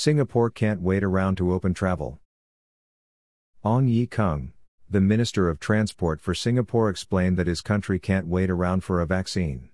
Singapore 0.00 0.48
can't 0.48 0.80
wait 0.80 1.02
around 1.02 1.34
to 1.38 1.52
open 1.52 1.74
travel. 1.74 2.20
Ong 3.64 3.88
Ye 3.88 4.06
Kung, 4.06 4.52
the 4.88 5.00
Minister 5.00 5.48
of 5.48 5.58
Transport 5.58 6.20
for 6.20 6.34
Singapore, 6.34 6.88
explained 6.88 7.36
that 7.36 7.48
his 7.48 7.60
country 7.60 7.98
can't 7.98 8.28
wait 8.28 8.48
around 8.48 8.84
for 8.84 9.00
a 9.00 9.06
vaccine. 9.06 9.70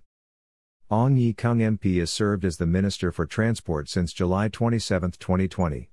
Ong 0.90 1.18
Ye 1.18 1.34
Kung 1.34 1.58
MP 1.58 1.98
has 1.98 2.10
served 2.10 2.42
as 2.46 2.56
the 2.56 2.64
Minister 2.64 3.12
for 3.12 3.26
Transport 3.26 3.90
since 3.90 4.14
July 4.14 4.48
27, 4.48 5.10
2020. 5.10 5.90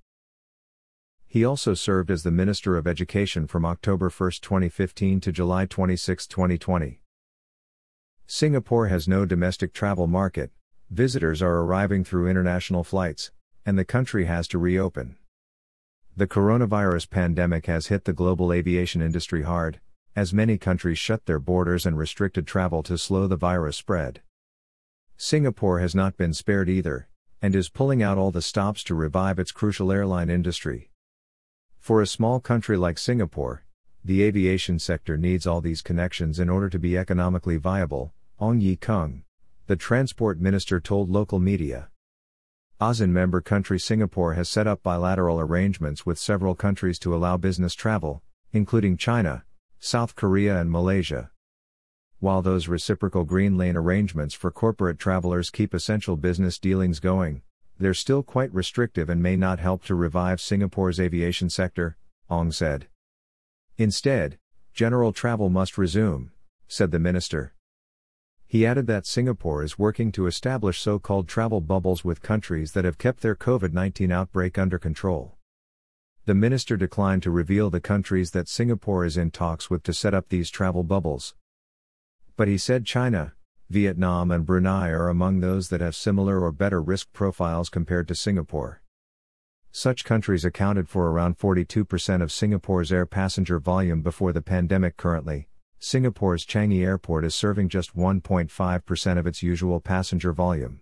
He 1.27 1.43
also 1.43 1.73
served 1.73 2.09
as 2.09 2.23
the 2.23 2.31
Minister 2.31 2.77
of 2.77 2.87
Education 2.87 3.47
from 3.47 3.65
October 3.65 4.09
1, 4.09 4.31
2015 4.41 5.19
to 5.19 5.31
July 5.33 5.65
26, 5.65 6.25
2020. 6.27 7.01
Singapore 8.27 8.87
has 8.87 9.09
no 9.09 9.25
domestic 9.25 9.73
travel 9.73 10.07
market, 10.07 10.51
visitors 10.89 11.41
are 11.41 11.57
arriving 11.57 12.05
through 12.05 12.29
international 12.29 12.85
flights, 12.85 13.31
and 13.65 13.77
the 13.77 13.85
country 13.85 14.25
has 14.25 14.47
to 14.49 14.57
reopen. 14.57 15.17
The 16.17 16.27
coronavirus 16.27 17.09
pandemic 17.09 17.67
has 17.67 17.87
hit 17.87 18.05
the 18.05 18.13
global 18.13 18.51
aviation 18.51 19.01
industry 19.01 19.43
hard, 19.43 19.79
as 20.15 20.33
many 20.33 20.57
countries 20.57 20.97
shut 20.97 21.25
their 21.25 21.39
borders 21.39 21.85
and 21.85 21.97
restricted 21.97 22.45
travel 22.45 22.83
to 22.83 22.97
slow 22.97 23.27
the 23.27 23.37
virus 23.37 23.77
spread. 23.77 24.21
Singapore 25.15 25.79
has 25.79 25.95
not 25.95 26.17
been 26.17 26.33
spared 26.33 26.67
either, 26.67 27.07
and 27.41 27.55
is 27.55 27.69
pulling 27.69 28.03
out 28.03 28.17
all 28.17 28.31
the 28.31 28.41
stops 28.41 28.83
to 28.83 28.95
revive 28.95 29.39
its 29.39 29.51
crucial 29.51 29.91
airline 29.91 30.29
industry. 30.29 30.89
For 31.79 32.01
a 32.01 32.07
small 32.07 32.39
country 32.39 32.77
like 32.77 32.97
Singapore, 32.97 33.63
the 34.03 34.23
aviation 34.23 34.79
sector 34.79 35.17
needs 35.17 35.47
all 35.47 35.61
these 35.61 35.81
connections 35.81 36.39
in 36.39 36.49
order 36.49 36.69
to 36.69 36.79
be 36.79 36.97
economically 36.97 37.57
viable, 37.57 38.13
Ong 38.39 38.59
Ye 38.59 38.75
Kung, 38.75 39.23
the 39.67 39.75
transport 39.75 40.39
minister 40.39 40.79
told 40.79 41.09
local 41.09 41.39
media. 41.39 41.89
ASEAN 42.81 43.11
member 43.11 43.41
country 43.41 43.79
Singapore 43.79 44.33
has 44.33 44.49
set 44.49 44.65
up 44.65 44.81
bilateral 44.81 45.39
arrangements 45.39 46.03
with 46.03 46.17
several 46.17 46.55
countries 46.55 46.97
to 46.97 47.13
allow 47.13 47.37
business 47.37 47.75
travel, 47.75 48.23
including 48.53 48.97
China, 48.97 49.45
South 49.77 50.15
Korea, 50.15 50.59
and 50.59 50.71
Malaysia. 50.71 51.29
While 52.19 52.41
those 52.41 52.67
reciprocal 52.67 53.23
green 53.23 53.55
lane 53.55 53.77
arrangements 53.77 54.33
for 54.33 54.49
corporate 54.49 54.97
travelers 54.97 55.51
keep 55.51 55.75
essential 55.75 56.17
business 56.17 56.57
dealings 56.57 56.99
going, 56.99 57.43
they're 57.77 57.93
still 57.93 58.23
quite 58.23 58.51
restrictive 58.51 59.09
and 59.09 59.21
may 59.21 59.35
not 59.35 59.59
help 59.59 59.83
to 59.83 59.93
revive 59.93 60.41
Singapore's 60.41 60.99
aviation 60.99 61.51
sector, 61.51 61.97
Ong 62.31 62.51
said. 62.51 62.87
Instead, 63.77 64.39
general 64.73 65.13
travel 65.13 65.49
must 65.49 65.77
resume, 65.77 66.31
said 66.67 66.89
the 66.89 66.97
minister. 66.97 67.53
He 68.51 68.65
added 68.65 68.85
that 68.87 69.05
Singapore 69.05 69.63
is 69.63 69.79
working 69.79 70.11
to 70.11 70.27
establish 70.27 70.81
so 70.81 70.99
called 70.99 71.29
travel 71.29 71.61
bubbles 71.61 72.03
with 72.03 72.21
countries 72.21 72.73
that 72.73 72.83
have 72.83 72.97
kept 72.97 73.21
their 73.21 73.33
COVID 73.33 73.71
19 73.71 74.11
outbreak 74.11 74.57
under 74.57 74.77
control. 74.77 75.37
The 76.25 76.35
minister 76.35 76.75
declined 76.75 77.23
to 77.23 77.31
reveal 77.31 77.69
the 77.69 77.79
countries 77.79 78.31
that 78.31 78.49
Singapore 78.49 79.05
is 79.05 79.15
in 79.15 79.31
talks 79.31 79.69
with 79.69 79.83
to 79.83 79.93
set 79.93 80.13
up 80.13 80.27
these 80.27 80.49
travel 80.49 80.83
bubbles. 80.83 81.33
But 82.35 82.49
he 82.49 82.57
said 82.57 82.85
China, 82.85 83.35
Vietnam, 83.69 84.31
and 84.31 84.45
Brunei 84.45 84.89
are 84.89 85.07
among 85.07 85.39
those 85.39 85.69
that 85.69 85.79
have 85.79 85.95
similar 85.95 86.41
or 86.41 86.51
better 86.51 86.81
risk 86.81 87.13
profiles 87.13 87.69
compared 87.69 88.09
to 88.09 88.15
Singapore. 88.15 88.81
Such 89.71 90.03
countries 90.03 90.43
accounted 90.43 90.89
for 90.89 91.09
around 91.09 91.37
42% 91.39 92.21
of 92.21 92.33
Singapore's 92.33 92.91
air 92.91 93.05
passenger 93.05 93.59
volume 93.59 94.01
before 94.01 94.33
the 94.33 94.41
pandemic 94.41 94.97
currently, 94.97 95.47
Singapore's 95.83 96.45
Changi 96.45 96.85
Airport 96.85 97.25
is 97.25 97.33
serving 97.33 97.67
just 97.67 97.97
1.5% 97.97 99.17
of 99.17 99.25
its 99.25 99.41
usual 99.41 99.81
passenger 99.81 100.31
volume. 100.31 100.79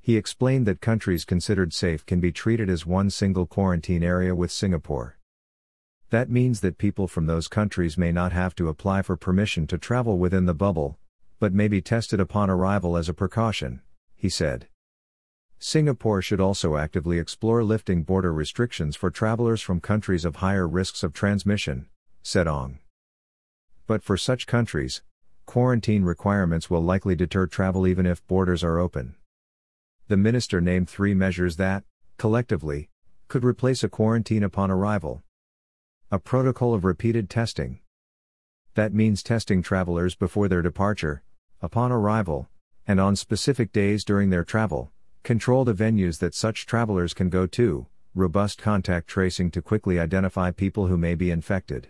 He 0.00 0.16
explained 0.16 0.66
that 0.66 0.80
countries 0.80 1.24
considered 1.24 1.72
safe 1.72 2.04
can 2.04 2.18
be 2.18 2.32
treated 2.32 2.68
as 2.68 2.84
one 2.84 3.10
single 3.10 3.46
quarantine 3.46 4.02
area 4.02 4.34
with 4.34 4.50
Singapore. 4.50 5.16
That 6.08 6.28
means 6.28 6.60
that 6.60 6.76
people 6.76 7.06
from 7.06 7.26
those 7.26 7.46
countries 7.46 7.96
may 7.96 8.10
not 8.10 8.32
have 8.32 8.56
to 8.56 8.66
apply 8.66 9.02
for 9.02 9.16
permission 9.16 9.68
to 9.68 9.78
travel 9.78 10.18
within 10.18 10.46
the 10.46 10.54
bubble, 10.54 10.98
but 11.38 11.54
may 11.54 11.68
be 11.68 11.80
tested 11.80 12.18
upon 12.18 12.50
arrival 12.50 12.96
as 12.96 13.08
a 13.08 13.14
precaution, 13.14 13.80
he 14.16 14.28
said. 14.28 14.66
Singapore 15.60 16.20
should 16.20 16.40
also 16.40 16.76
actively 16.76 17.20
explore 17.20 17.62
lifting 17.62 18.02
border 18.02 18.32
restrictions 18.32 18.96
for 18.96 19.12
travelers 19.12 19.62
from 19.62 19.78
countries 19.78 20.24
of 20.24 20.36
higher 20.36 20.66
risks 20.66 21.04
of 21.04 21.12
transmission, 21.12 21.86
said 22.24 22.48
Ong. 22.48 22.80
But 23.90 24.04
for 24.04 24.16
such 24.16 24.46
countries, 24.46 25.02
quarantine 25.46 26.04
requirements 26.04 26.70
will 26.70 26.80
likely 26.80 27.16
deter 27.16 27.48
travel 27.48 27.88
even 27.88 28.06
if 28.06 28.24
borders 28.28 28.62
are 28.62 28.78
open. 28.78 29.16
The 30.06 30.16
minister 30.16 30.60
named 30.60 30.88
three 30.88 31.12
measures 31.12 31.56
that, 31.56 31.82
collectively, 32.16 32.88
could 33.26 33.44
replace 33.44 33.82
a 33.82 33.88
quarantine 33.88 34.44
upon 34.44 34.70
arrival. 34.70 35.24
A 36.08 36.20
protocol 36.20 36.72
of 36.72 36.84
repeated 36.84 37.28
testing. 37.28 37.80
That 38.74 38.94
means 38.94 39.24
testing 39.24 39.60
travelers 39.60 40.14
before 40.14 40.46
their 40.46 40.62
departure, 40.62 41.24
upon 41.60 41.90
arrival, 41.90 42.48
and 42.86 43.00
on 43.00 43.16
specific 43.16 43.72
days 43.72 44.04
during 44.04 44.30
their 44.30 44.44
travel, 44.44 44.92
control 45.24 45.64
the 45.64 45.74
venues 45.74 46.20
that 46.20 46.36
such 46.36 46.64
travelers 46.64 47.12
can 47.12 47.28
go 47.28 47.44
to, 47.48 47.88
robust 48.14 48.62
contact 48.62 49.08
tracing 49.08 49.50
to 49.50 49.60
quickly 49.60 49.98
identify 49.98 50.52
people 50.52 50.86
who 50.86 50.96
may 50.96 51.16
be 51.16 51.32
infected. 51.32 51.88